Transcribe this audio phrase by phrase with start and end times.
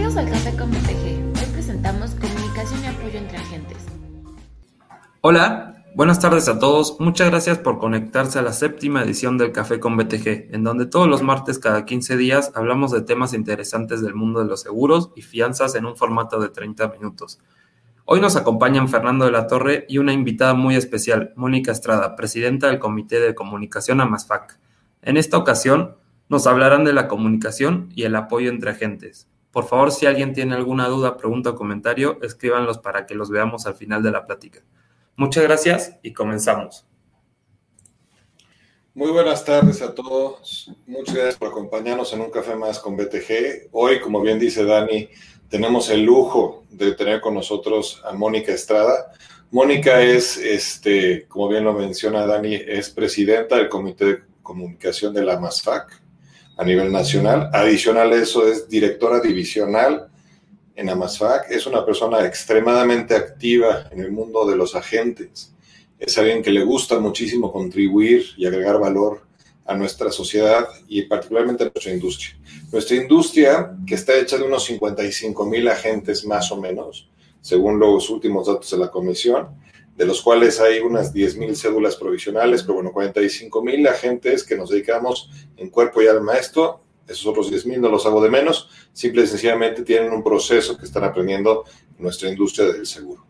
[0.00, 1.42] Bienvenidos al Café con BTG.
[1.42, 3.76] Hoy presentamos comunicación y apoyo entre agentes.
[5.20, 6.98] Hola, buenas tardes a todos.
[7.00, 11.06] Muchas gracias por conectarse a la séptima edición del Café con BTG, en donde todos
[11.06, 15.20] los martes cada 15 días hablamos de temas interesantes del mundo de los seguros y
[15.20, 17.38] fianzas en un formato de 30 minutos.
[18.06, 22.68] Hoy nos acompañan Fernando de la Torre y una invitada muy especial, Mónica Estrada, presidenta
[22.68, 24.58] del Comité de Comunicación AMASFAC.
[25.02, 25.96] En esta ocasión
[26.30, 29.29] nos hablarán de la comunicación y el apoyo entre agentes.
[29.52, 33.66] Por favor, si alguien tiene alguna duda, pregunta o comentario, escríbanlos para que los veamos
[33.66, 34.60] al final de la plática.
[35.16, 36.86] Muchas gracias y comenzamos.
[38.94, 40.70] Muy buenas tardes a todos.
[40.86, 43.68] Muchas gracias por acompañarnos en un café más con BTG.
[43.72, 45.08] Hoy, como bien dice Dani,
[45.48, 49.12] tenemos el lujo de tener con nosotros a Mónica Estrada.
[49.50, 55.24] Mónica es, este, como bien lo menciona Dani, es presidenta del Comité de Comunicación de
[55.24, 56.00] la MASFAC
[56.60, 57.48] a nivel nacional.
[57.54, 60.08] Adicional a eso, es directora divisional
[60.76, 61.50] en Amasfac.
[61.50, 65.54] Es una persona extremadamente activa en el mundo de los agentes.
[65.98, 69.22] Es alguien que le gusta muchísimo contribuir y agregar valor
[69.64, 72.38] a nuestra sociedad y particularmente a nuestra industria.
[72.70, 77.08] Nuestra industria, que está hecha de unos 55 mil agentes más o menos,
[77.40, 79.48] según los últimos datos de la comisión,
[80.00, 84.56] de los cuales hay unas 10 mil cédulas provisionales, pero bueno, 45 mil agentes que
[84.56, 88.22] nos dedicamos en cuerpo y alma a esto esos otros 10 mil no los hago
[88.22, 91.64] de menos, simple y sencillamente tienen un proceso que están aprendiendo
[91.98, 93.26] en nuestra industria del seguro.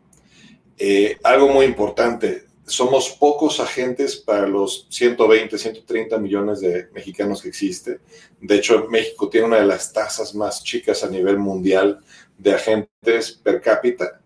[0.79, 7.49] Eh, algo muy importante, somos pocos agentes para los 120, 130 millones de mexicanos que
[7.49, 7.99] existe.
[8.41, 11.99] De hecho, México tiene una de las tasas más chicas a nivel mundial
[12.39, 14.21] de agentes per cápita,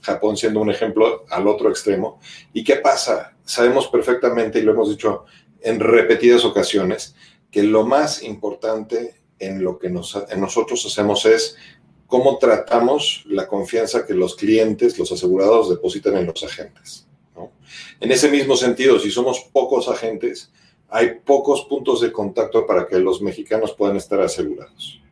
[0.00, 2.20] Japón siendo un ejemplo al otro extremo.
[2.52, 3.34] ¿Y qué pasa?
[3.44, 5.24] Sabemos perfectamente, y lo hemos dicho
[5.60, 7.14] en repetidas ocasiones,
[7.50, 11.56] que lo más importante en lo que nosotros hacemos es
[12.06, 17.06] cómo tratamos la confianza que los clientes, los asegurados, depositan en los agentes.
[18.00, 20.50] En ese mismo sentido, si somos pocos agentes,
[20.88, 25.02] hay pocos puntos de contacto para que los mexicanos puedan estar asegurados.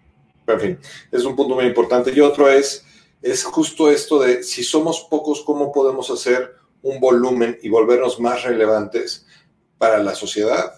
[0.47, 0.78] En fin,
[1.12, 2.12] es un punto muy importante.
[2.15, 2.85] Y otro es,
[3.31, 8.44] es justo esto de si somos pocos, ¿cómo podemos hacer un volumen y volvernos más
[8.44, 9.26] relevantes
[9.78, 10.75] para la sociedad,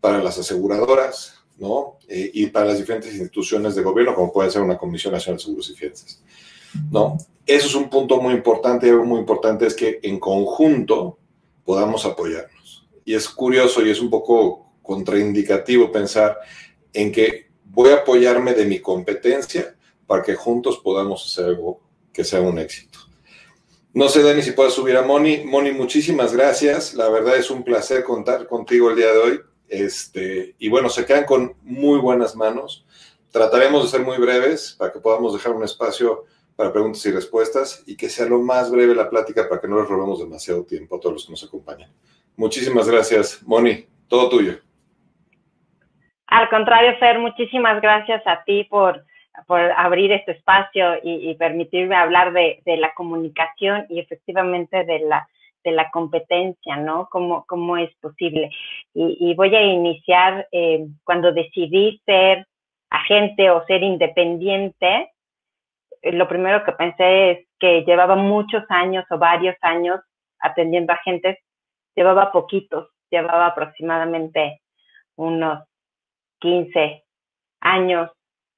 [0.00, 1.98] para las aseguradoras, ¿no?
[2.08, 5.44] Eh, y para las diferentes instituciones de gobierno, como puede ser una Comisión Nacional de
[5.44, 6.22] Seguros y Fianzas,
[6.90, 7.18] ¿no?
[7.44, 11.18] Eso es un punto muy importante y algo muy importante es que en conjunto
[11.64, 12.86] podamos apoyarnos.
[13.04, 16.38] Y es curioso y es un poco contraindicativo pensar
[16.92, 19.74] en que voy a apoyarme de mi competencia
[20.10, 21.80] para que juntos podamos hacer algo
[22.12, 22.98] que sea un éxito.
[23.94, 25.44] No sé, Dani, si puedes subir a Moni.
[25.44, 26.94] Moni, muchísimas gracias.
[26.94, 29.40] La verdad es un placer contar contigo el día de hoy.
[29.68, 32.84] Este, y bueno, se quedan con muy buenas manos.
[33.30, 36.24] Trataremos de ser muy breves para que podamos dejar un espacio
[36.56, 39.78] para preguntas y respuestas y que sea lo más breve la plática para que no
[39.78, 41.92] les robemos demasiado tiempo a todos los que nos acompañan.
[42.36, 43.86] Muchísimas gracias, Moni.
[44.08, 44.58] Todo tuyo.
[46.26, 49.04] Al contrario, Fer, muchísimas gracias a ti por,
[49.46, 55.00] por abrir este espacio y, permitirme hablar de, la comunicación y efectivamente de
[55.72, 57.08] la competencia, ¿no?
[57.10, 58.50] ¿Cómo, cómo es posible?
[58.94, 62.46] Y, voy a iniciar eh, cuando decidí ser
[62.90, 65.10] agente o ser independiente,
[66.02, 70.00] eh, lo primero que pensé es que llevaba muchos años o varios años
[70.40, 71.38] atendiendo agentes,
[71.94, 74.60] llevaba poquitos, llevaba aproximadamente
[75.16, 75.62] unos
[76.40, 77.04] 15
[77.60, 78.10] años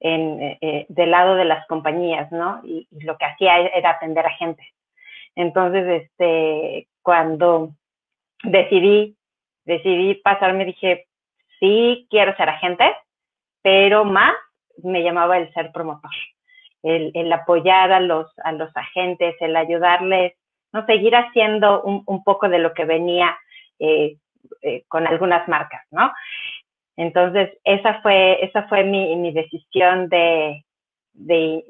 [0.03, 2.59] en, eh, del lado de las compañías, ¿no?
[2.63, 4.67] Y, lo que hacía era atender agentes.
[5.35, 7.69] Entonces, este, cuando
[8.43, 9.17] decidí,
[9.65, 11.07] decidí pasarme, dije,
[11.59, 12.85] sí quiero ser agente,
[13.61, 14.33] pero más
[14.83, 16.11] me llamaba el ser promotor,
[16.83, 20.33] el, apoyar a los, a los agentes, el ayudarles,
[20.73, 23.37] no seguir haciendo un, un poco de lo que venía
[23.79, 24.17] eh,
[24.61, 26.11] eh, con algunas marcas, ¿no?
[26.95, 30.63] Entonces, esa fue, esa fue mi, mi decisión de,
[31.13, 31.63] de,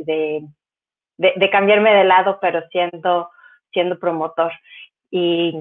[1.17, 3.29] de, cambiarme de lado, pero siendo,
[3.71, 4.51] siendo promotor.
[5.11, 5.53] Y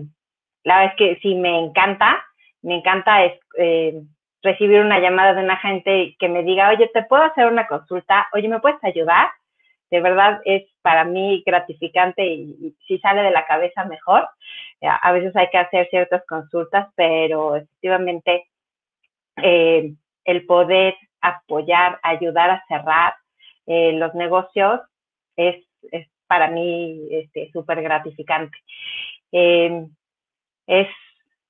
[0.65, 2.25] la verdad es que sí, me encanta,
[2.63, 3.25] me encanta
[3.59, 4.03] eh,
[4.43, 8.29] recibir una llamada de una gente que me diga, oye, ¿te puedo hacer una consulta?
[8.33, 9.29] Oye, ¿me puedes ayudar?
[9.91, 14.29] De verdad es para mí gratificante y, si sale de la cabeza mejor.
[14.81, 18.49] A veces hay que hacer ciertas consultas, pero efectivamente
[19.37, 19.95] eh,
[20.25, 23.15] el poder apoyar, ayudar a cerrar
[23.67, 24.81] los negocios
[25.37, 25.65] es,
[26.27, 26.99] para mí
[27.53, 28.59] súper este, gratificante.
[29.31, 29.87] Eh,
[30.67, 30.89] es,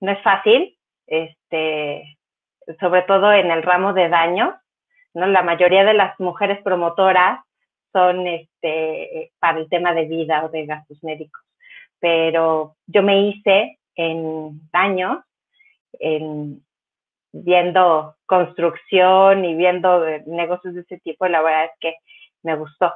[0.01, 0.77] no es fácil,
[1.07, 2.19] este,
[2.81, 4.57] sobre todo en el ramo de daño,
[5.15, 5.27] ¿no?
[5.27, 7.41] La mayoría de las mujeres promotoras
[7.93, 11.43] son este, para el tema de vida o de gastos médicos.
[12.01, 15.19] Pero yo me hice en años
[16.01, 16.65] en,
[17.33, 21.95] viendo construcción y viendo negocios de ese tipo, la verdad es que
[22.43, 22.93] me gustó,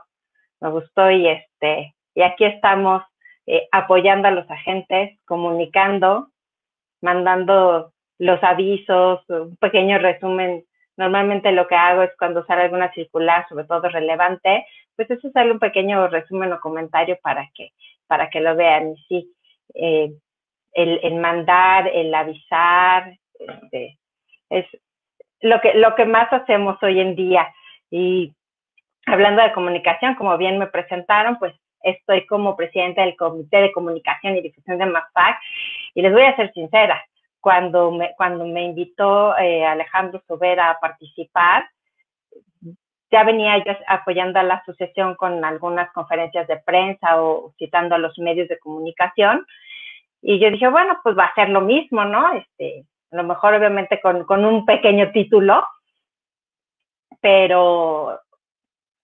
[0.61, 3.03] me gustó y este, y aquí estamos
[3.47, 6.29] eh, apoyando a los agentes, comunicando,
[7.01, 10.65] mandando los avisos, un pequeño resumen.
[10.97, 14.67] Normalmente lo que hago es cuando sale alguna circular, sobre todo relevante,
[14.97, 17.73] pues eso sale un pequeño resumen o comentario para que,
[18.07, 18.95] para que lo vean.
[18.95, 19.35] Y sí,
[19.75, 20.13] eh,
[20.73, 23.99] el, el, mandar, el avisar, este,
[24.51, 24.67] es
[25.41, 27.47] lo que, lo que más hacemos hoy en día.
[27.91, 28.35] Y
[29.07, 34.37] hablando de comunicación, como bien me presentaron, pues estoy como presidenta del Comité de Comunicación
[34.37, 35.39] y Difusión de MAFAC
[35.95, 37.03] y les voy a ser sincera,
[37.41, 41.65] cuando me, cuando me invitó eh, Alejandro Sobera a participar,
[43.11, 47.99] ya venía yo apoyando a la asociación con algunas conferencias de prensa o citando a
[47.99, 49.47] los medios de comunicación.
[50.23, 52.33] Y yo dije, bueno, pues va a ser lo mismo, ¿no?
[52.33, 55.67] Este, a lo mejor obviamente con, con un pequeño título,
[57.21, 58.21] pero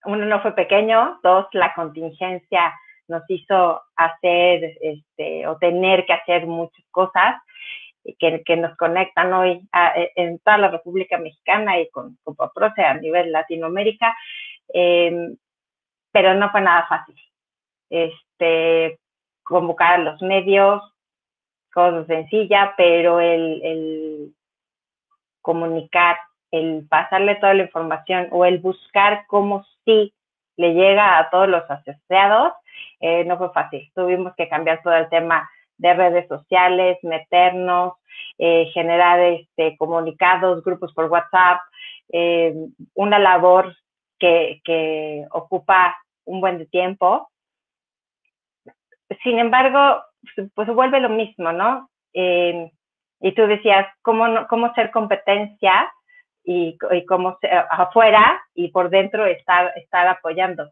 [0.05, 2.75] uno no fue pequeño, dos, la contingencia
[3.09, 7.37] nos hizo hacer este, o tener que hacer muchas cosas
[8.19, 13.33] que, que nos conectan hoy e, en toda la República Mexicana y con, a nivel
[13.33, 14.17] Latinoamérica,
[14.69, 15.37] em,
[16.11, 17.17] pero no fue nada fácil.
[17.91, 18.99] Este,
[19.43, 20.83] convocar a los medios,
[21.73, 24.35] cosa sencilla, pero el, el
[25.41, 26.17] comunicar,
[26.51, 30.15] el pasarle toda la información o el buscar cómo sí
[30.57, 32.53] le llega a todos los asociados,
[33.01, 33.91] eh, no fue fácil.
[33.95, 35.49] Tuvimos que cambiar todo el tema
[35.79, 37.95] de redes sociales, meternos,
[38.39, 41.61] eh, generar este, comunicados, grupos por WhatsApp,
[42.13, 42.55] eh,
[42.95, 43.75] una labor
[44.19, 47.29] que, que ocupa un buen tiempo.
[49.23, 50.03] Sin embargo,
[50.55, 51.89] pues vuelve lo mismo, ¿no?
[52.15, 55.91] y tú decías, ¿cómo, cómo ser competencia
[56.45, 56.77] y,
[57.07, 57.39] cómo
[57.71, 60.71] afuera y por dentro estar, estar apoyando.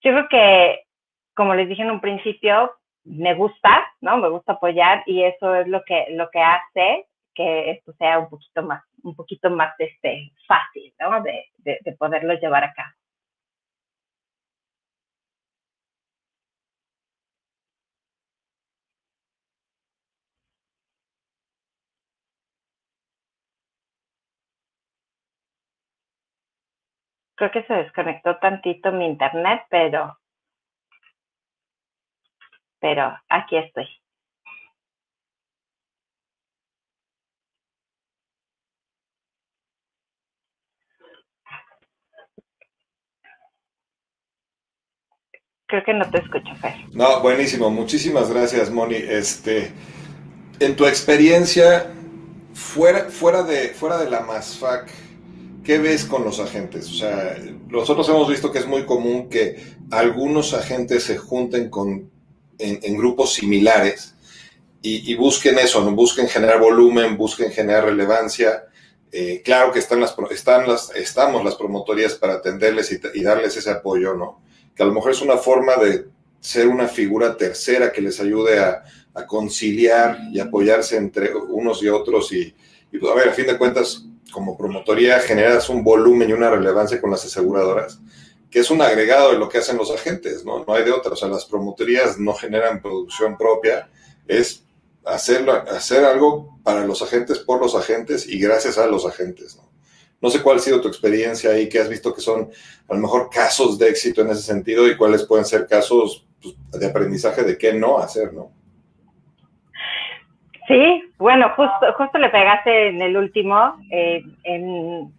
[0.00, 0.82] Yo creo que,
[1.34, 2.72] como les dije en un principio,
[3.04, 4.18] me gusta, ¿no?
[4.18, 8.28] Me gusta apoyar y eso es lo que, lo que hace que esto sea un
[8.28, 11.22] poquito más, un poquito más este, fácil, ¿no?
[11.22, 12.90] De, de, de poderlo llevar a cabo.
[27.38, 30.18] Creo que se desconectó tantito mi internet, pero,
[32.80, 33.86] pero aquí estoy.
[45.68, 46.74] Creo que no te escucho, Fer.
[46.92, 47.70] No, buenísimo.
[47.70, 48.96] Muchísimas gracias, Moni.
[48.96, 49.70] Este,
[50.58, 51.86] en tu experiencia,
[52.52, 54.90] fuera, fuera, de, fuera de la MASFAC,
[55.68, 56.88] ¿qué ves con los agentes?
[56.88, 57.36] O sea,
[57.68, 62.10] nosotros hemos visto que es muy común que algunos agentes se junten con,
[62.58, 64.14] en, grupos similares
[64.80, 68.64] y, busquen eso, busquen generar volumen, busquen generar relevancia.
[69.12, 73.70] Eh, claro que están las, están las, estamos las promotorías para atenderles y, darles ese
[73.70, 74.40] apoyo, ¿no?
[74.74, 76.06] Que a lo mejor es una forma de
[76.40, 78.84] ser una figura tercera que les ayude a,
[79.26, 82.54] conciliar y apoyarse entre unos y otros y,
[82.92, 86.50] y pues, a ver, a fin de cuentas, como promotoría generas un volumen y una
[86.50, 88.00] relevancia con las aseguradoras,
[88.50, 90.64] que es un agregado de lo que hacen los agentes, ¿no?
[90.64, 91.12] No hay de otra.
[91.12, 93.90] O sea, las promotorías no generan producción propia,
[94.26, 94.64] es
[95.04, 99.68] hacerlo, hacer algo para los agentes, por los agentes y gracias a los agentes, ¿no?
[100.20, 102.50] No sé cuál ha sido tu experiencia ahí, que has visto que son
[102.88, 106.56] a lo mejor casos de éxito en ese sentido y cuáles pueden ser casos pues,
[106.72, 108.50] de aprendizaje de qué no hacer, ¿no?
[110.68, 115.10] Sí, bueno, justo, justo le pegaste en el último, eh, en,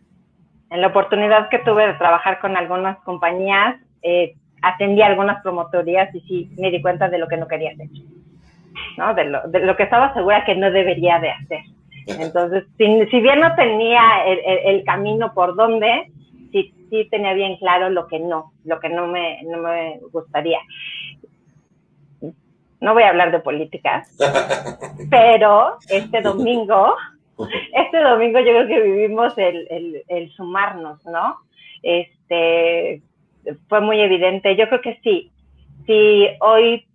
[0.69, 6.51] la oportunidad que tuve de trabajar con algunas compañías, eh, atendí algunas promotorías y sí
[6.59, 7.87] me di cuenta de lo que no quería hacer,
[8.95, 9.15] ¿no?
[9.15, 11.61] De lo, de lo que estaba segura que no debería de hacer.
[12.05, 16.11] Entonces, si, bien no tenía el, el, camino por donde,
[16.51, 20.59] sí, sí tenía bien claro lo que no, lo que no me, no me gustaría
[22.81, 24.05] no voy a hablar de política,
[25.09, 26.95] pero este domingo,
[27.73, 31.37] este domingo yo creo que vivimos el, el, sumarnos, ¿no?
[31.83, 33.01] Este,
[33.67, 34.55] fue muy evidente.
[34.55, 35.31] Yo creo que sí.
[35.85, 36.85] Si hoy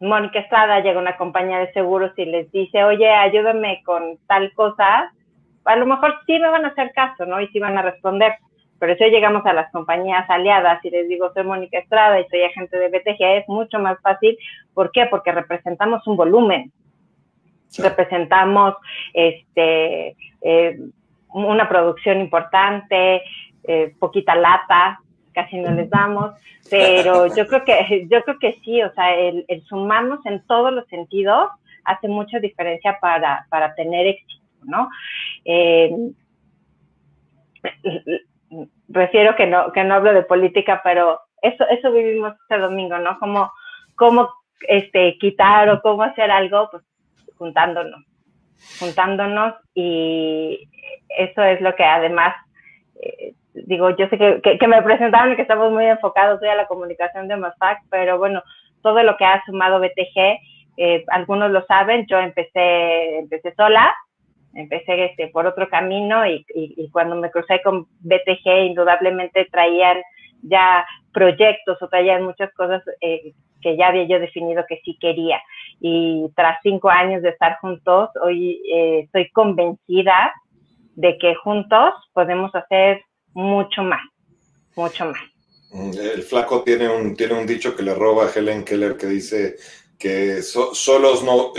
[0.00, 4.52] Mónica Estrada llega a una compañía de seguros y les dice, oye, ayúdame con tal
[4.52, 5.12] cosa,
[5.64, 7.40] a lo mejor sí me van a hacer caso, ¿no?
[7.40, 8.34] Y sí van a responder.
[8.84, 12.28] Pero si hoy llegamos a las compañías aliadas y les digo, soy Mónica Estrada y
[12.28, 14.36] soy agente de BTG, es mucho más fácil.
[14.74, 15.06] ¿Por qué?
[15.06, 16.70] Porque representamos un volumen.
[17.78, 18.74] Representamos
[19.14, 20.78] este, eh,
[21.28, 23.22] una producción importante,
[23.62, 25.00] eh, poquita lata,
[25.32, 26.32] casi no les damos,
[26.68, 30.86] pero yo creo que, yo creo que sí, o sea, el, sumarnos en todos los
[30.88, 31.48] sentidos
[31.84, 34.90] hace mucha diferencia para, para tener éxito, ¿no?
[35.46, 35.90] Eh,
[38.88, 43.18] refiero que no, que no hablo de política, pero eso, eso vivimos este domingo, ¿no?
[43.18, 43.50] Como,
[43.96, 44.30] cómo
[44.68, 46.82] este, quitar o cómo hacer algo, pues
[47.36, 48.04] juntándonos,
[48.78, 50.68] juntándonos y
[51.18, 52.34] eso es lo que además,
[53.00, 56.54] eh, digo, yo sé que, que, me presentaron y que estamos muy enfocados hoy a
[56.54, 58.42] la comunicación de MASFAC, pero bueno,
[58.82, 60.38] todo lo que ha sumado BTG,
[60.76, 63.94] eh, algunos lo saben, yo empecé, empecé sola,
[64.54, 69.98] empecé este, por otro camino y, y, cuando me crucé con BTG, indudablemente traían
[70.42, 73.32] ya proyectos o traían muchas cosas eh,
[73.62, 75.40] que ya había yo definido que sí quería.
[75.80, 80.32] Y tras cinco años de estar juntos, hoy eh, estoy convencida
[80.94, 84.02] de que juntos podemos hacer mucho más,
[84.76, 85.20] mucho más.
[85.72, 89.06] Mm, el flaco tiene un, tiene un dicho que le roba a Helen Keller que
[89.06, 89.56] dice
[89.98, 91.52] que solos no,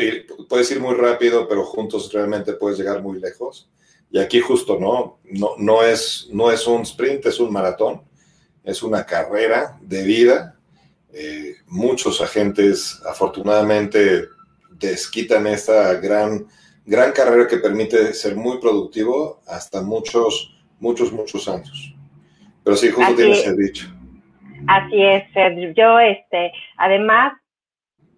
[0.47, 3.69] puedes ir muy rápido, pero juntos realmente puedes llegar muy lejos.
[4.11, 5.19] Y aquí justo, ¿no?
[5.23, 8.03] No, no, es, no es un sprint, es un maratón,
[8.63, 10.59] es una carrera de vida.
[11.11, 14.27] Eh, muchos agentes afortunadamente
[14.77, 16.45] desquitan esta gran
[16.85, 21.95] gran carrera que permite ser muy productivo hasta muchos, muchos, muchos años.
[22.63, 23.87] Pero sí, justo tienes el dicho.
[24.67, 25.23] Así es,
[25.75, 27.33] Yo, este, además,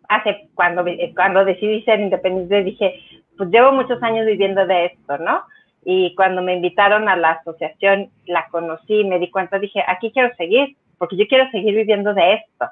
[0.08, 0.86] hace cuando,
[1.16, 3.02] cuando decidí ser independiente, dije,
[3.38, 5.44] pues llevo muchos años viviendo de esto, ¿no?
[5.86, 10.36] Y cuando me invitaron a la asociación, la conocí, me di cuenta, dije, aquí quiero
[10.36, 12.66] seguir, porque yo quiero seguir viviendo de esto,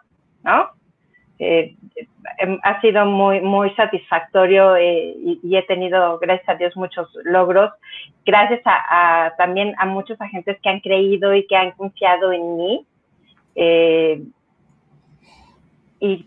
[0.44, 0.70] ¿no?
[1.38, 1.76] Eh,
[2.40, 7.72] em, ha sido muy, muy satisfactorio eh, y, he tenido, gracias a Dios, muchos logros,
[8.26, 12.86] gracias a, también a muchos agentes que han creído y que han confiado en mí.
[13.56, 14.24] Eh,
[16.00, 16.26] y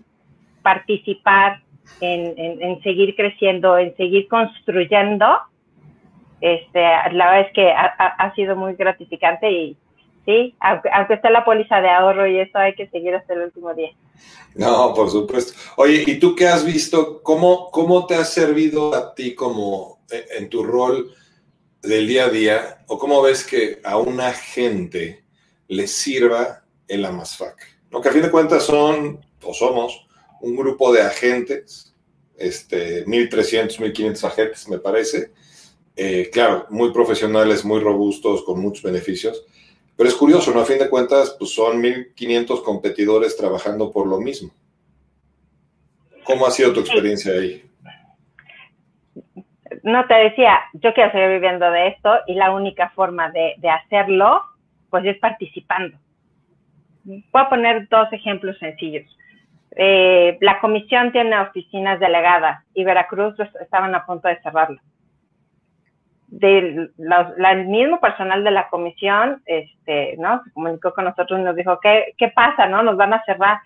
[0.69, 1.63] participar
[2.03, 5.27] en, seguir creciendo, en seguir construyendo,
[6.43, 6.81] este,
[7.13, 9.77] la verdad es que ha, ha sido muy gratificante y,
[10.27, 13.73] sí, aunque, esté la póliza de ahorro y eso hay que seguir hasta el último
[13.73, 13.93] día.
[14.55, 15.55] No, por supuesto.
[15.77, 17.23] Oye, ¿y tú qué has visto?
[17.23, 21.15] ¿Cómo, cómo te ha servido a ti como eh, en tu rol
[21.83, 22.85] del día a día?
[22.89, 25.25] ¿O cómo ves que a una gente
[25.69, 27.57] le sirva el AMASFAC?
[27.91, 30.08] Lo que a fin de cuentas son, o somos,
[30.41, 31.95] un grupo de agentes,
[32.37, 35.33] este, 1.300, 1.500 agentes, me parece.
[35.97, 39.45] Eh, claro, muy profesionales, muy robustos, con muchos beneficios
[39.99, 40.61] pero es curioso, ¿no?
[40.61, 44.53] A fin de cuentas, pues son 1.500 competidores trabajando por lo mismo.
[46.23, 47.65] ¿Cómo ha sido tu experiencia ahí?
[49.83, 54.43] No te decía, yo quiero seguir viviendo de esto y la única forma de, hacerlo,
[54.89, 55.99] pues es participando.
[57.03, 59.05] Voy a poner dos ejemplos sencillos.
[59.77, 64.81] Eh, la comisión tiene oficinas delegadas y Veracruz estaban a punto de cerrarlo
[66.29, 70.17] del el mismo personal de la comisión, este.
[70.17, 72.83] Se comunicó con nosotros y nos dijo, ¿qué, ¿qué pasa, no?
[72.83, 73.59] Nos van a cerrar.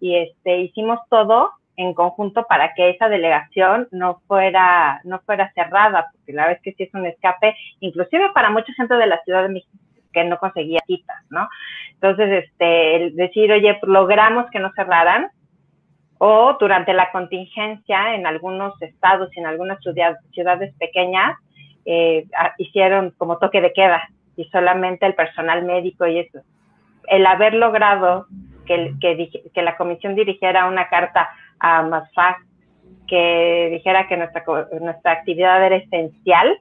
[0.00, 6.08] Y este, hicimos todo en conjunto para que esa delegación no fuera, no fuera cerrada,
[6.12, 9.42] porque la vez que sí es un escape, inclusive para mucha gente de la Ciudad
[9.42, 9.76] de México
[10.12, 11.46] que no conseguía citas, ¿no?
[11.92, 15.28] Entonces, este, el decir, oye, logramos que no cerraran,
[16.18, 21.36] o durante la contingencia en algunos estados y en algunas ciudades pequeñas,
[21.84, 22.26] eh,
[22.58, 24.02] hicieron como toque de queda
[24.36, 26.40] y solamente el personal médico y eso.
[27.08, 28.26] El haber logrado
[28.66, 31.30] que, que, la comisión dirigiera una carta
[31.60, 32.38] a MASFAC
[33.06, 34.44] que dijera que nuestra,
[34.80, 36.58] nuestra actividad era esencial,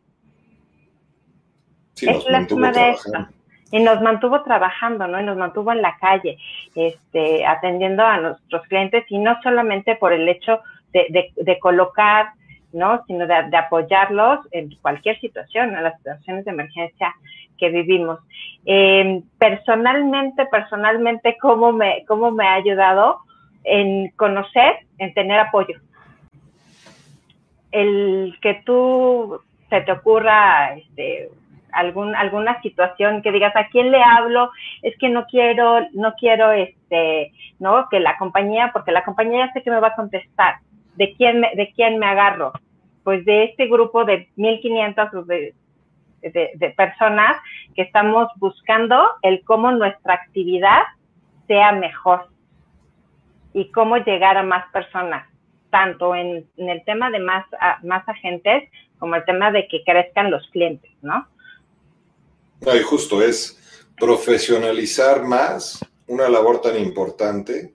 [2.01, 3.27] es la suma de esto.
[3.75, 5.19] Y nos mantuvo trabajando, ¿no?
[5.19, 6.37] Y nos mantuvo en la calle,
[6.75, 10.61] este, atendiendo a nuestros clientes y no solamente por el hecho
[10.93, 12.27] de, de colocar
[12.75, 13.03] ¿no?
[13.07, 17.15] Sino de, apoyarlos en cualquier situación, en las situaciones de emergencia
[17.57, 18.19] que vivimos.
[18.65, 23.19] Em, personalmente, personalmente, ¿cómo me, ¿cómo me ha ayudado
[23.63, 25.79] en conocer, en tener apoyo?
[27.71, 29.39] El que tú
[29.69, 31.29] se te ocurra este,
[31.75, 34.51] algún, alguna situación que digas a quién le hablo,
[34.81, 39.53] es que no quiero, no quiero este, no, que la compañía, porque la compañía ya
[39.53, 40.55] sé que me va a contestar,
[40.95, 42.53] de quién me, de quién me agarro,
[43.03, 45.53] pues de este grupo de 1500 de
[46.31, 47.37] de, personas
[47.75, 50.81] que estamos buscando el cómo nuestra actividad
[51.47, 52.29] sea mejor
[53.53, 55.27] y cómo llegar a más personas,
[55.69, 57.45] tanto en, el tema de más,
[57.83, 61.27] más agentes como el tema de que crezcan los clientes, ¿no?
[62.61, 63.57] No, y justo es
[63.97, 67.73] profesionalizar más una labor tan importante,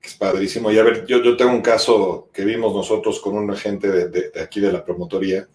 [0.00, 0.70] que es padrísimo.
[0.70, 4.32] Y a ver, yo, yo tengo un caso que vimos nosotros con un agente de,
[4.40, 5.48] aquí de la promotoría,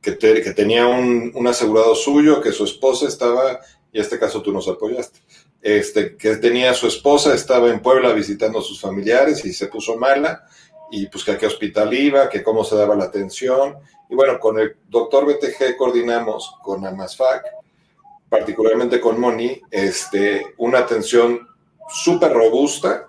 [0.00, 3.60] que, que tenía un, un, asegurado suyo, que su esposa estaba,
[3.92, 5.20] y en este caso tú nos apoyaste,
[5.62, 9.96] este, que tenía su esposa, estaba en Puebla visitando a sus familiares y se puso
[9.96, 10.46] mala,
[10.90, 13.76] y pues que a qué hospital iba, que cómo se daba la atención.
[14.08, 17.42] Y bueno, con el doctor BTG coordinamos con Amasfac,
[18.28, 21.46] particularmente con Moni, este, una atención
[21.88, 23.08] súper robusta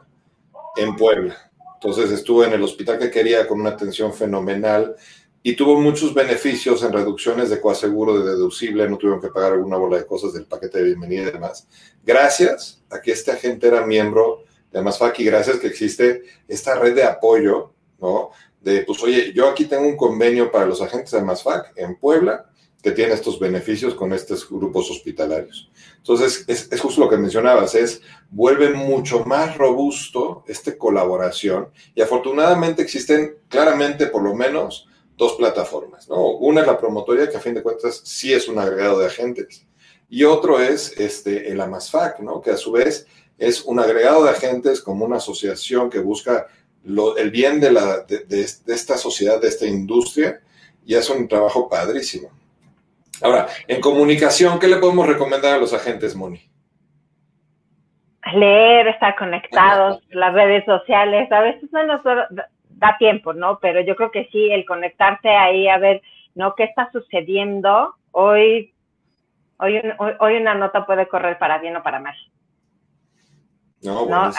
[0.75, 1.51] en Puebla.
[1.75, 4.95] Entonces estuve en el hospital que quería con una atención fenomenal
[5.43, 9.77] y tuvo muchos beneficios en reducciones de coaseguro, de deducible, no tuvieron que pagar alguna
[9.77, 11.67] bola de cosas del paquete de bienvenida y demás.
[12.03, 16.95] Gracias a que este agente era miembro de Amasfac y gracias que existe esta red
[16.95, 18.31] de apoyo, ¿no?
[18.59, 22.49] De, pues, oye, yo aquí tengo un convenio para los agentes de Amasfac en Puebla
[22.81, 25.69] que tiene estos beneficios con estos grupos hospitalarios.
[25.97, 32.81] Entonces, es, justo lo que mencionabas, es vuelve mucho más robusto esta colaboración y afortunadamente
[32.81, 36.37] existen claramente por lo menos dos plataformas, ¿no?
[36.37, 39.65] Una es la promotoria, que a fin de cuentas sí es un agregado de agentes,
[40.09, 42.39] y otro es este, el AMASFAC, ¿no?
[42.39, 43.07] Que a su vez
[43.39, 46.47] es un agregado de agentes como una asociación que busca
[47.17, 50.41] el bien de, la, de esta sociedad, de esta industria,
[50.85, 52.29] y hace un trabajo padrísimo.
[53.21, 56.41] Ahora, en comunicación, ¿qué le podemos recomendar a los agentes, Moni?
[58.33, 62.01] Leer, estar conectados, las redes sociales, a veces no nos
[62.69, 63.59] da tiempo, ¿no?
[63.59, 66.01] Pero yo creo que sí, el conectarse ahí a ver,
[66.35, 66.53] ¿no?
[66.55, 67.95] ¿Qué está sucediendo?
[68.11, 68.73] Hoy,
[69.57, 69.81] hoy,
[70.19, 72.15] hoy, una nota puede correr para bien o para mal.
[73.81, 74.31] No, ¿no?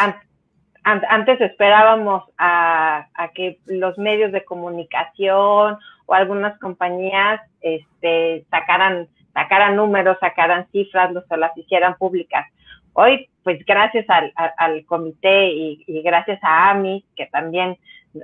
[0.84, 9.76] antes esperábamos a, a, que los medios de comunicación o algunas compañías este, sacaran, sacaran
[9.76, 12.46] números, sacaran cifras, los, las hicieran públicas.
[12.94, 17.76] Hoy, pues gracias al, comité y, y, gracias a AMI, que también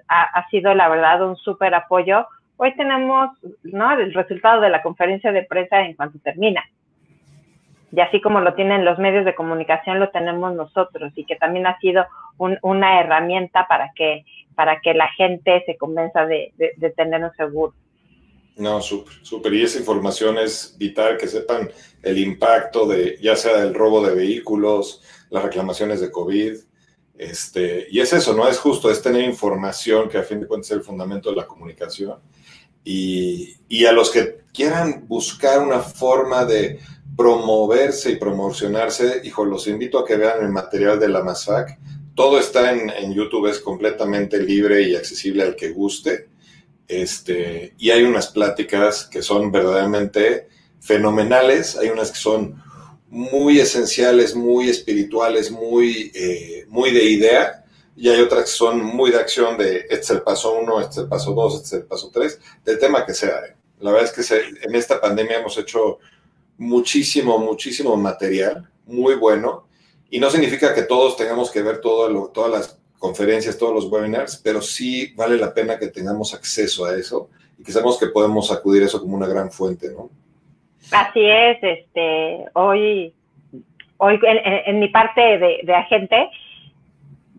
[0.09, 3.31] ha, ha sido la verdad un súper apoyo, hoy tenemos
[3.62, 3.92] ¿no?
[3.92, 6.64] el resultado de la conferencia de prensa en cuanto termina
[7.94, 11.66] y así como lo tienen los medios de comunicación, lo tenemos nosotros y que también
[11.66, 12.04] ha sido
[12.38, 16.52] una herramienta para que, para que la gente se convenza de,
[16.96, 17.74] tener un seguro.
[18.57, 19.54] No, súper, súper.
[19.54, 21.70] Y esa información es vital, que sepan
[22.02, 26.54] el impacto de, ya sea del robo de vehículos, las reclamaciones de COVID.
[27.16, 28.48] Este, y es eso, ¿no?
[28.48, 31.46] Es justo, es tener información que a fin de cuentas es el fundamento de la
[31.46, 32.18] comunicación.
[32.85, 36.78] Y, y a los que quieran buscar una forma de
[37.16, 41.79] promoverse y promocionarse, hijo, los invito a que vean el material de la MASFAC.
[42.14, 46.29] Todo está en, YouTube, es completamente libre y accesible al que guste.
[46.87, 50.48] Este, y hay unas pláticas que son verdaderamente
[50.81, 52.62] fenomenales, hay unas que son
[53.09, 57.64] muy esenciales, muy espirituales, muy, eh, muy de idea,
[57.96, 60.92] y hay otras que son muy de acción de este es el paso uno, este
[60.92, 63.38] es el paso dos, este es el paso tres, del tema que sea.
[63.46, 63.57] ¿eh?
[63.81, 65.98] La verdad es que en esta pandemia hemos hecho
[66.59, 69.67] muchísimo, muchísimo material, muy bueno,
[70.11, 74.40] y no significa que todos tengamos que ver todo todas las conferencias, todos los webinars,
[74.43, 78.51] pero sí vale la pena que tengamos acceso a eso y que sabemos que podemos
[78.53, 80.11] acudir a eso como una gran fuente, ¿no?
[80.90, 83.12] Así es, este, hoy,
[83.97, 86.31] hoy en, mi parte de, de agente,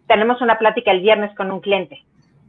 [0.08, 2.04] tenemos una plática el viernes con un cliente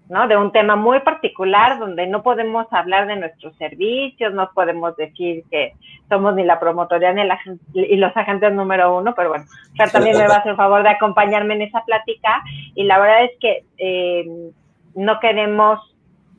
[0.08, 0.28] ¿no?
[0.28, 5.44] De un tema muy particular donde no podemos hablar de nuestros servicios, no podemos decir
[5.50, 5.72] que
[6.08, 7.38] somos ni la promotoría ni, la,
[7.74, 9.44] y los agentes número uno, pero bueno,
[9.92, 12.42] también me va a hacer el favor de acompañarme en esa plática
[12.74, 14.50] y la verdad es que eh,
[14.94, 15.80] no queremos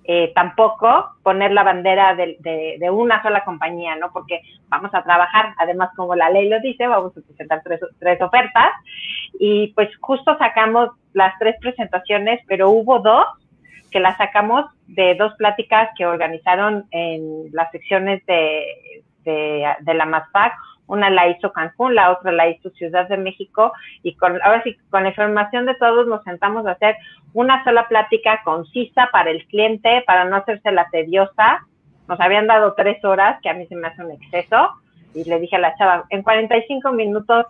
[0.09, 2.37] eh, tampoco poner la bandera de,
[2.79, 4.09] de, una sola compañía, ¿no?
[4.13, 8.21] Porque vamos a trabajar, además como la ley lo dice, vamos a presentar tres, tres
[8.21, 8.71] ofertas
[9.37, 13.25] y pues justo sacamos las tres presentaciones, pero hubo dos
[13.99, 20.53] la sacamos de dos pláticas que organizaron en las secciones de, de, la MASPAC.
[20.87, 24.77] Una la hizo Cancún, la otra la hizo Ciudad de México y con, ahora sí,
[24.89, 26.95] con la información de todos nos sentamos a hacer
[27.33, 31.65] una sola plática concisa para el cliente, para no hacerse la tediosa.
[32.07, 34.69] Nos habían dado tres horas, que a mí se me hace un exceso,
[35.13, 37.47] y le dije a la chava, en 45 minutos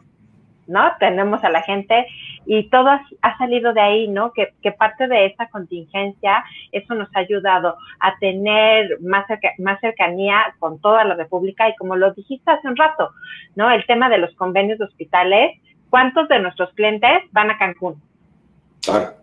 [0.68, 0.92] ¿no?
[1.00, 2.06] Tenemos a la gente
[2.46, 4.32] y todo ha, salido de ahí, ¿no?
[4.34, 9.26] Que, parte de esa contingencia, eso nos ha ayudado a tener más,
[9.58, 13.12] más cercanía con toda la República y como lo dijiste hace un rato,
[13.56, 13.72] ¿no?
[13.72, 18.02] El tema de los convenios de hospitales, ¿cuántos de nuestros clientes van a Cancún?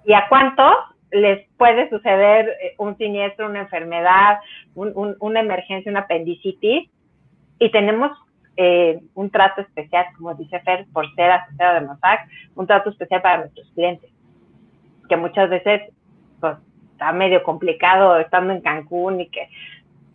[0.04, 0.74] ¿Y a cuántos
[1.11, 4.38] les puede suceder eh, un siniestro, una enfermedad,
[4.74, 6.90] una emergencia, una apendicitis?
[7.59, 8.11] Y tenemos
[8.57, 13.23] eh, un trato especial, como dice Fer, por ser asociado de Mossack, un trato especial
[13.23, 14.11] para nuestros clientes,
[15.09, 15.83] que muchas veces
[16.40, 16.57] pues,
[16.93, 19.49] está medio complicado estando en Cancún y que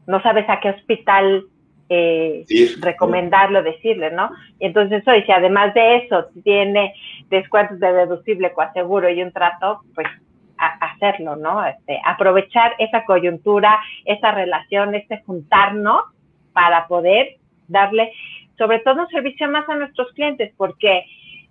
[0.08, 1.45] no sabes a qué hospital
[1.89, 2.45] eh,
[2.80, 4.32] recomendarlo, decirle, ¿no?
[4.60, 6.93] Y entonces hoy, si además de eso tiene
[7.30, 10.08] descuentos de deducible, coaseguro y un trato, pues
[10.58, 11.65] hacerlo, ¿no?
[11.65, 16.02] Este, aprovechar esa coyuntura, esa relación, este juntarnos
[16.54, 17.38] para poder
[17.69, 18.12] darle
[18.60, 21.05] sobre todo un servicio más a nuestros clientes, porque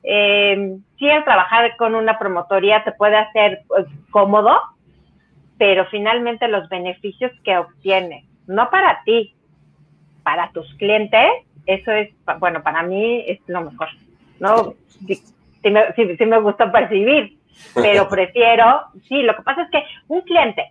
[0.05, 4.61] eh, si el trabajar con una promotoría te puede hacer pues, cómodo,
[5.57, 9.35] pero finalmente los beneficios que obtienes, no para ti,
[10.23, 11.27] para tus clientes,
[11.67, 13.89] eso es, bueno, para mí es lo mejor,
[14.39, 14.75] ¿no?
[15.07, 15.21] Sí,
[15.71, 17.39] me, sí me gusta percibir,
[17.75, 20.71] pero prefiero, sí, lo que pasa es que un cliente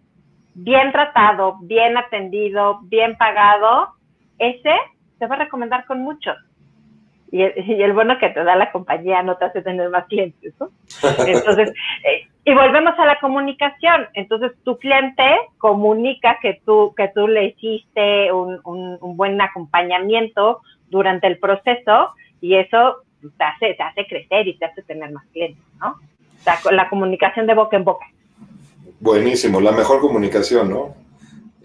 [0.53, 3.89] bien tratado, bien atendido, bien pagado,
[4.39, 4.73] ese
[5.19, 6.35] te va a recomendar con muchos.
[7.29, 10.69] Y el, bueno que te da la compañía no te hace tener más clientes, ¿no?
[11.27, 11.73] Entonces,
[12.05, 14.07] eh, y volvemos a la comunicación.
[14.13, 15.23] Entonces, tu cliente
[15.57, 22.55] comunica que tú, que tú le hiciste un, un, buen acompañamiento durante el proceso y
[22.55, 23.03] eso
[23.37, 25.89] te hace, te hace crecer y te hace tener más clientes, ¿no?
[25.89, 28.05] O sea, la comunicación de boca en boca.
[29.01, 30.95] Buenísimo, la mejor comunicación, ¿no?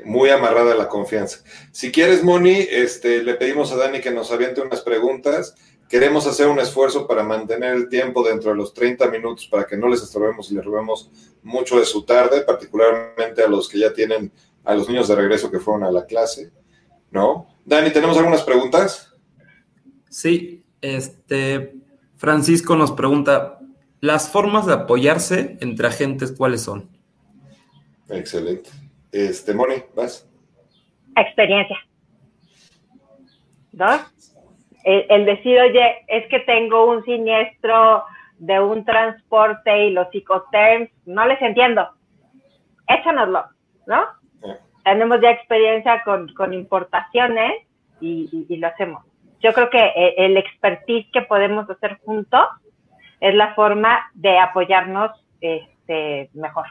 [0.05, 1.43] Muy amarrada la confianza.
[1.73, 5.55] Si quieres, Moni, este, le pedimos a Dani que nos aviente unas preguntas.
[5.88, 9.77] Queremos hacer un esfuerzo para mantener el tiempo dentro de los 30 minutos para que
[9.77, 11.11] no les estorbemos y les robemos
[11.43, 14.33] mucho de su tarde, particularmente a los que ya tienen,
[14.65, 16.51] a los niños de regreso que fueron a la clase,
[17.11, 17.47] ¿no?
[17.65, 19.12] Dani, ¿tenemos algunas preguntas?
[20.09, 21.75] Sí, este,
[22.17, 23.61] Francisco nos pregunta,
[24.01, 26.91] ¿las formas de apoyarse entre agentes cuáles son?
[28.09, 28.71] Excelente.
[29.12, 30.27] Este, Moni, vas.
[31.14, 31.77] Experiencia.
[33.72, 33.88] ¿No?
[34.85, 38.05] El, decir, oye, es que tengo un siniestro
[38.38, 41.88] de un transporte y los psicoterms, no les entiendo.
[42.88, 43.44] Échanoslo,
[43.87, 44.05] ¿no?
[44.83, 47.53] Tenemos ya experiencia con, importaciones
[48.01, 49.05] y, lo hacemos.
[49.40, 52.44] Yo creo que eh, el expertise que podemos hacer juntos
[53.20, 56.66] es la forma de apoyarnos este, mejor.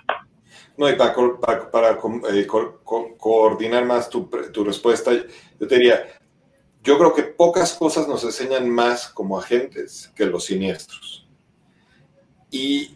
[0.78, 1.14] No, y para,
[1.72, 2.00] para,
[2.34, 2.48] eh,
[3.18, 4.30] coordinar más tu,
[4.64, 6.06] respuesta, yo te diría,
[6.84, 11.28] yo creo que pocas cosas nos enseñan más como agentes que los siniestros.
[12.50, 12.96] Y,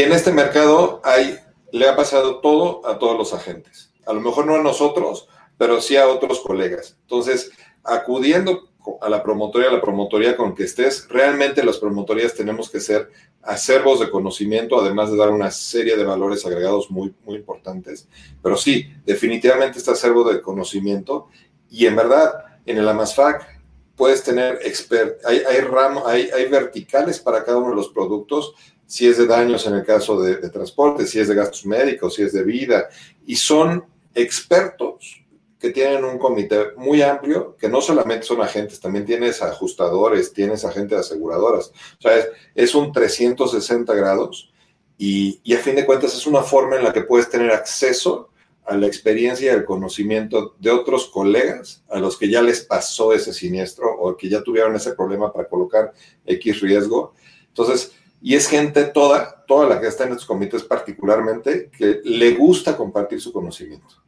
[0.00, 1.38] en este mercado hay,
[1.72, 3.92] le ha pasado todo a todos los agentes.
[4.06, 6.96] A lo mejor no a nosotros, pero sí a otros colegas.
[7.02, 7.50] Entonces,
[7.82, 8.68] acudiendo
[9.00, 13.10] a la promotoría, a la promotoría con que estés, realmente las promotorías tenemos que ser
[13.42, 18.08] acervos de conocimiento, además de dar una serie de valores agregados muy, muy importantes.
[18.42, 21.28] Pero sí, definitivamente este acervo de conocimiento
[21.70, 22.32] y en verdad,
[22.66, 23.60] en el AMASFAC
[23.96, 25.58] puedes tener expert, hay, hay,
[26.06, 28.54] hay, hay verticales para cada uno de los productos,
[28.86, 32.14] si es de daños en el caso de, de transporte, si es de gastos médicos,
[32.14, 32.88] si es de vida,
[33.26, 35.21] y son expertos
[35.62, 40.64] que tienen un comité muy amplio, que no solamente son agentes, también tienes ajustadores, tienes
[40.64, 41.68] agentes aseguradoras.
[41.68, 42.16] O sea,
[42.52, 44.52] es, un 360 grados
[44.98, 48.30] y, y, a fin de cuentas es una forma en la que puedes tener acceso
[48.64, 53.12] a la experiencia y al conocimiento de otros colegas a los que ya les pasó
[53.12, 55.92] ese siniestro o que ya tuvieron ese problema para colocar
[56.26, 57.14] X riesgo.
[57.46, 62.32] Entonces, y es gente toda, toda la que está en estos comités particularmente, que le
[62.32, 64.02] gusta compartir su conocimiento.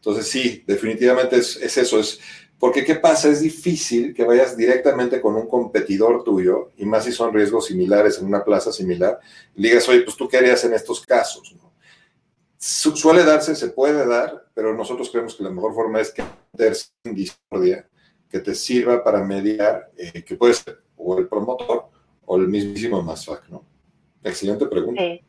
[0.00, 2.00] Entonces, sí, definitivamente es, eso.
[2.00, 2.20] Es,
[2.58, 3.28] porque, ¿qué pasa?
[3.28, 8.18] Es difícil que vayas directamente con un competidor tuyo, y más si son riesgos similares
[8.18, 9.18] en una plaza similar,
[9.54, 11.54] y digas, oye, pues tú qué harías en estos casos.
[12.58, 16.22] suele darse, se puede dar, pero nosotros creemos que la mejor forma es que
[17.04, 17.86] en discordia,
[18.30, 21.88] que te sirva para mediar, eh, que puede ser o el promotor
[22.24, 23.64] o el mismísimo MASFAC, ¿no?
[24.22, 25.02] Excelente pregunta.
[25.02, 25.20] Sí.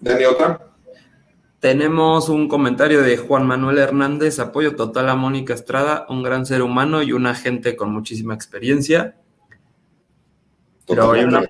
[0.00, 0.73] ¿Dani, otra?
[1.64, 6.60] Tenemos un comentario de Juan Manuel Hernández, apoyo total a Mónica Estrada, un gran ser
[6.60, 9.16] humano y un agente con muchísima experiencia.
[10.86, 11.42] Pero hay una,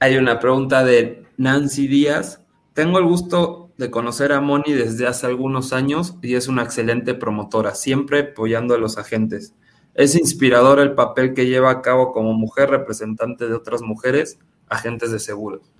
[0.00, 2.42] hay una pregunta de Nancy Díaz.
[2.74, 7.14] Tengo el gusto de conocer a Moni desde hace algunos años y es una excelente
[7.14, 9.54] promotora, siempre apoyando a los agentes.
[9.94, 15.10] Es inspirador el papel que lleva a cabo como mujer representante de otras mujeres, agentes
[15.10, 15.73] de seguros.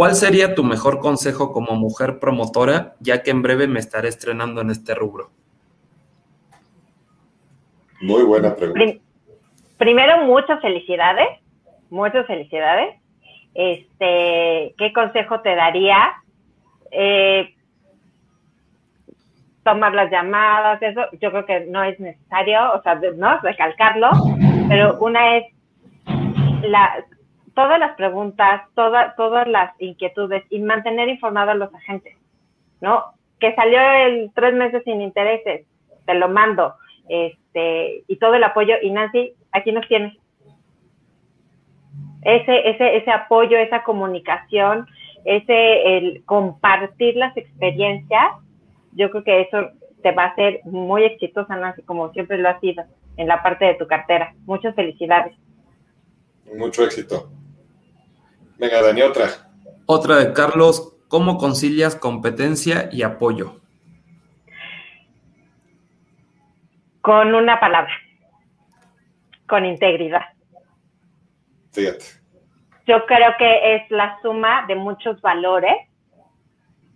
[0.00, 4.62] ¿Cuál sería tu mejor consejo como mujer promotora, ya que en breve me estaré estrenando
[4.62, 5.28] en este rubro?
[8.00, 8.98] Muy buena pregunta.
[9.76, 11.28] Primero, muchas felicidades,
[11.90, 12.96] muchas felicidades.
[13.52, 16.14] Este, ¿qué consejo te daría?
[16.92, 17.54] Eh,
[19.62, 24.08] tomar las llamadas, eso, yo creo que no es necesario, o sea, no recalcarlo,
[24.66, 25.44] pero una es
[26.62, 27.04] la,
[27.54, 32.16] todas las preguntas, todas todas las inquietudes y mantener informados a los agentes,
[32.80, 33.04] ¿no?
[33.38, 35.66] Que salió el tres meses sin intereses,
[36.06, 36.74] te lo mando,
[37.08, 40.16] este, y todo el apoyo, y Nancy, aquí nos tienes.
[42.22, 44.86] Ese, ese, ese apoyo, esa comunicación,
[45.24, 48.32] ese el compartir las experiencias,
[48.92, 49.70] yo creo que eso
[50.02, 52.84] te va a hacer muy exitosa, Nancy, como siempre lo ha sido
[53.16, 54.34] en la parte de tu cartera.
[54.46, 55.34] Muchas felicidades.
[56.56, 57.30] Mucho éxito.
[58.58, 59.28] Venga, Dani, otra.
[59.86, 63.60] Otra de Carlos, ¿cómo concilias competencia y apoyo?
[67.00, 67.92] Con una palabra,
[69.48, 70.22] con integridad.
[71.72, 72.04] Fíjate.
[72.86, 75.76] Yo creo que es la suma de muchos valores,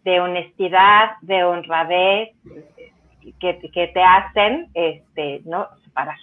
[0.03, 2.37] de honestidad, de honradez,
[3.41, 5.69] que, que te hacen, este, ¿no?
[5.85, 6.19] Separar.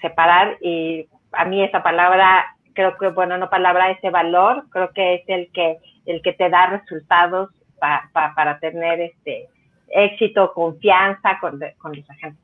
[0.00, 5.14] Separar y a mí esa palabra, creo que, bueno, no palabra, ese valor, creo que
[5.16, 9.48] es el que, el que te da resultados para tener este
[9.88, 12.40] éxito, confianza con, con los agentes.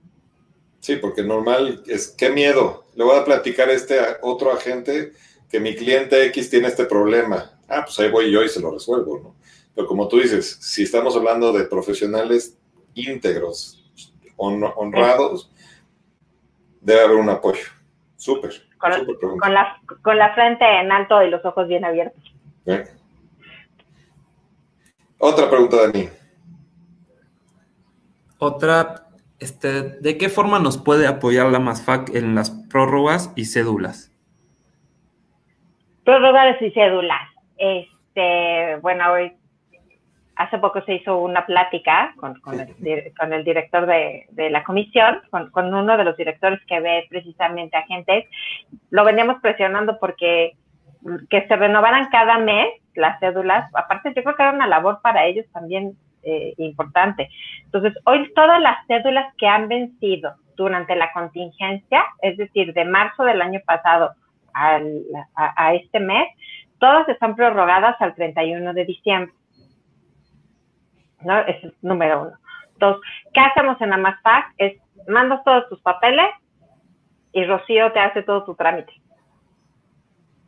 [0.81, 2.85] Sí, porque normal es, qué miedo.
[2.95, 5.13] Le voy a platicar a este otro agente
[5.51, 7.51] que mi cliente X tiene este problema.
[7.69, 9.35] Ah, pues ahí voy yo y se lo resuelvo, ¿no?
[9.75, 12.59] Pero como tú dices, si estamos hablando de profesionales
[12.95, 13.93] íntegros,
[14.37, 15.53] honrados,
[16.81, 17.67] debe haber un apoyo.
[18.19, 18.51] Súper.
[18.77, 18.93] Con,
[19.39, 22.23] con, la, con la frente en alto y los ojos bien abiertos.
[25.19, 26.09] Otra pregunta, Dani.
[28.39, 34.13] Otra este, ¿de qué forma nos puede apoyar la MASFAC en las prórrogas y cédulas?
[36.05, 37.23] Prórrogas y cédulas.
[37.57, 39.33] Este, bueno, hoy
[40.39, 46.05] hace poco se hizo una plática con, el, director de, la comisión, con, uno de
[46.05, 48.25] los directores que ve precisamente agentes.
[48.91, 50.53] Lo veníamos presionando porque
[51.29, 53.69] que se renovaran cada mes las cédulas.
[53.75, 57.29] Aparte, yo creo que era una labor para ellos también eh, importante.
[57.65, 63.25] Entonces, hoy todas las cédulas que han vencido durante la contingencia, es decir, de marzo
[63.25, 64.13] del año pasado
[64.55, 66.29] a, este mes,
[66.79, 69.33] todas están prorrogadas al 31 de diciembre.
[71.23, 71.39] ¿No?
[71.41, 72.33] es número uno.
[72.75, 73.03] Entonces,
[73.35, 74.55] ¿qué hacemos en Amaspac?
[74.59, 76.29] Es, mandas todos tus papeles
[77.33, 78.93] y Rocío te hace todo tu trámite.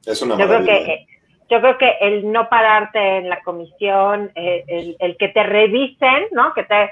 [0.07, 1.07] Es una Yo creo que
[1.51, 6.55] yo creo que el no pararte en la comisión, eh, el, que te revisen, ¿no?
[6.55, 6.91] Que te,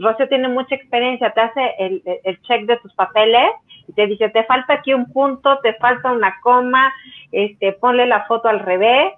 [0.00, 3.50] Rocío tiene mucha experiencia, te hace el, el, check de tus papeles
[3.88, 6.92] y te dice, te falta aquí un punto, te falta una coma,
[7.32, 9.12] este, ponle la foto al revés,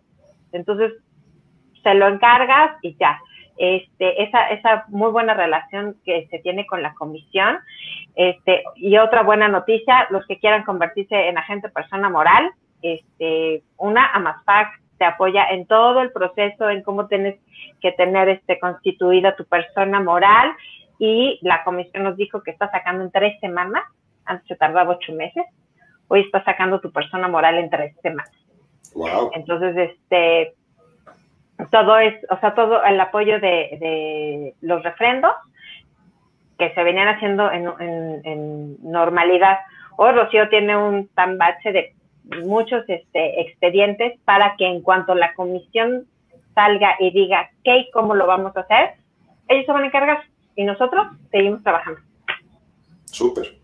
[0.52, 0.92] entonces
[1.82, 3.20] se lo encargas y ya.
[3.58, 7.58] Este, esa, esa muy buena relación que se tiene con la comisión.
[8.14, 12.50] Este, y otra buena noticia, los que quieran convertirse en agente persona moral,
[12.82, 14.68] este, una AMASPAC
[14.98, 17.38] te apoya en todo el proceso, en cómo tienes
[17.80, 20.52] que tener este, constituida tu persona moral
[20.98, 23.84] y la comisión nos dijo que está sacando en tres semanas,
[24.24, 25.44] antes se tardaba ocho meses,
[26.08, 28.32] hoy está sacando tu persona moral en tres semanas.
[28.94, 29.30] Wow.
[29.34, 30.54] Entonces, este,
[31.70, 35.32] todo es, o sea, todo el apoyo de, los refrendos
[36.58, 37.68] que se venían haciendo en,
[38.24, 39.58] en normalidad.
[39.96, 41.94] Hoy Rocío tiene un tambache de
[42.44, 46.06] muchos este, expedientes para que en cuanto la comisión
[46.54, 48.94] salga y diga qué y cómo lo vamos a hacer,
[49.48, 50.24] ellos se van a encargar
[50.56, 52.00] y nosotros seguimos trabajando.
[53.06, 53.58] Súper,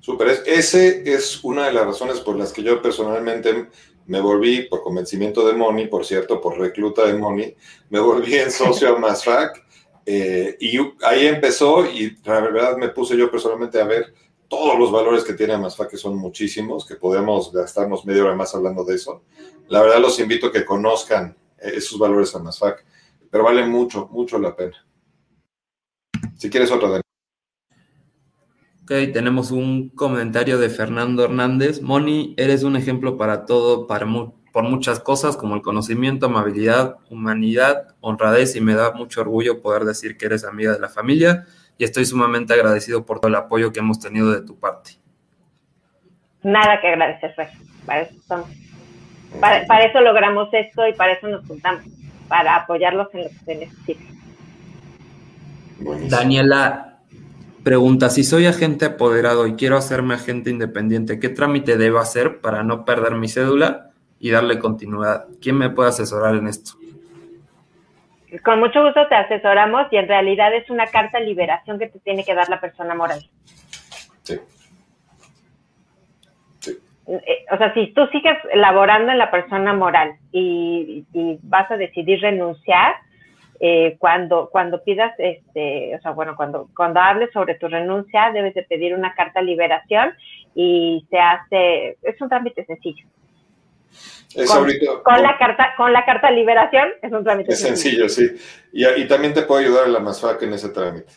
[0.00, 0.28] súper.
[0.46, 3.66] Ese es una de las razones por las que yo personalmente
[4.06, 7.54] me volví, por convencimiento de Moni, por cierto, por recluta de Moni,
[7.90, 9.64] me volví en socio a Masfac
[10.04, 14.14] eh, y ahí empezó y la verdad me puse yo personalmente a ver
[14.48, 18.54] todos los valores que tiene Amasfac, que son muchísimos, que podemos gastarnos media hora más
[18.54, 19.22] hablando de eso.
[19.68, 22.84] La verdad los invito a que conozcan eh, esos valores Amasfac,
[23.30, 24.76] pero vale mucho, mucho la pena.
[26.36, 27.05] Si quieres otra, Dani.
[28.86, 31.82] Ok, tenemos un comentario de Fernando Hernández.
[31.82, 34.06] Moni, eres un ejemplo para todo, para
[34.52, 39.82] por muchas cosas como el conocimiento, amabilidad, humanidad, honradez y me da mucho orgullo poder
[39.82, 41.46] decir que eres amiga de la familia
[41.76, 44.92] y estoy sumamente agradecido por todo el apoyo que hemos tenido de tu parte.
[46.44, 47.34] nada que agradecer,
[47.84, 48.46] Para eso,
[49.40, 51.82] para, eso logramos esto y para eso nos juntamos,
[52.28, 54.06] para apoyarlos en lo que se necesite.
[56.08, 56.95] Daniela
[57.66, 62.62] pregunta, si soy agente apoderado y quiero hacerme agente independiente, ¿qué trámite debo hacer para
[62.62, 65.24] no perder mi cédula y darle continuidad?
[65.42, 66.74] ¿Quién me puede asesorar en esto?
[68.44, 71.98] Con mucho gusto te asesoramos y en realidad es una carta de liberación que te
[71.98, 73.28] tiene que dar la persona moral.
[74.22, 74.38] Sí.
[77.08, 81.04] Eh, o sea, si tú sigues laborando en la persona moral y,
[81.42, 82.94] vas a decidir renunciar,
[83.60, 88.54] eh, cuando, cuando pidas, este, o sea, bueno, cuando, cuando hables sobre tu renuncia, debes
[88.54, 90.12] de pedir una carta de liberación
[90.54, 93.06] y se hace, es un trámite sencillo.
[94.34, 94.68] Es con,
[95.02, 98.08] con la carta, con la carta de liberación es un trámite es sencillo.
[98.08, 98.30] sí.
[98.72, 101.12] Y, también te puedo ayudar a la MASFAC en ese trámite,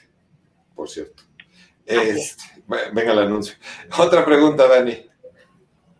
[0.75, 1.23] por cierto.
[1.85, 2.43] Este,
[2.93, 3.55] venga el anuncio.
[3.97, 4.95] Otra pregunta, Dani.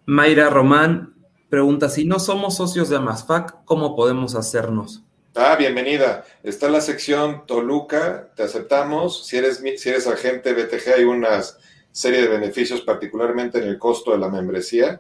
[0.06, 1.16] Mayra Román
[1.50, 5.04] pregunta, si no somos socios de Amasfac, ¿cómo podemos hacernos?
[5.42, 6.26] Ah, bienvenida.
[6.44, 9.26] Está la sección Toluca, te aceptamos.
[9.26, 11.40] Si eres, si eres agente BTG hay una
[11.94, 15.00] serie de beneficios, particularmente en el costo de la membresía.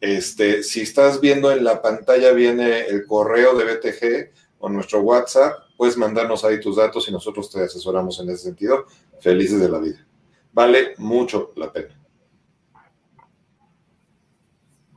[0.00, 5.52] Este, si estás viendo en la pantalla viene el correo de BTG o nuestro WhatsApp,
[5.76, 8.86] puedes mandarnos ahí tus datos y nosotros te asesoramos en ese sentido.
[9.18, 10.06] Felices de la vida.
[10.52, 12.00] Vale mucho la pena.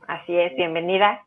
[0.06, 1.26] Así es, bienvenida.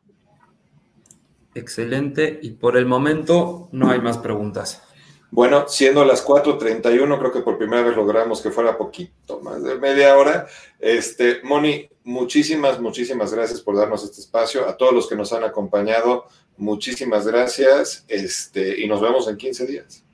[1.54, 2.38] Excelente.
[2.42, 4.86] Y por el momento no hay más preguntas.
[5.32, 9.76] Bueno, siendo las 4.31, creo que por primera vez logramos que fuera poquito más de
[9.76, 10.46] media hora.
[10.80, 14.68] Este, Moni, muchísimas, muchísimas gracias por darnos este espacio.
[14.68, 16.24] A todos los que nos han acompañado,
[16.56, 18.04] muchísimas gracias.
[18.08, 20.04] Este, y nos vemos en 15 días.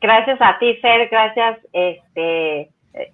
[0.00, 1.08] Gracias a ti, Fer.
[1.10, 2.70] Gracias, este,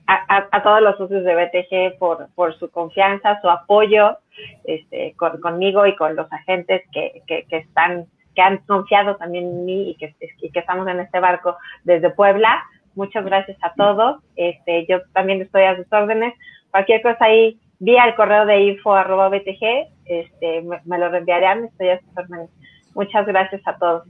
[0.06, 4.18] a, todos los socios de BTG por, por su confianza, su apoyo
[4.64, 9.90] este, conmigo y con los agentes que, que, están que han confiado también en mí
[9.90, 10.14] y que,
[10.58, 12.64] estamos en este barco desde Puebla.
[12.94, 14.22] Muchas gracias a todos.
[14.36, 16.34] Este, yo también estoy a sus órdenes.
[16.70, 21.64] Cualquier cosa ahí, vía el correo de info arroba BTG, este, me, me lo reenviarán.
[21.64, 22.50] Estoy a sus órdenes.
[22.94, 24.04] Muchas gracias a todos.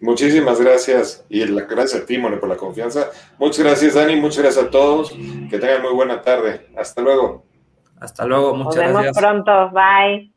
[0.00, 3.10] Muchísimas gracias y gracias a ti, por la confianza.
[3.36, 4.14] Muchas gracias, Dani.
[4.16, 5.10] Muchas gracias a todos.
[5.50, 6.66] Que tengan muy buena tarde.
[6.76, 7.44] Hasta luego.
[8.00, 8.54] Hasta luego.
[8.54, 9.70] Muchas Nos vemos pronto.
[9.70, 10.32] Bye.